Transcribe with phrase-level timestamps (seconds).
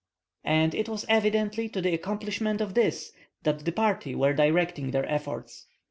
[0.47, 3.11] And it was evidently to the accomplishment of this
[3.43, 5.67] that the party were directing their efforts.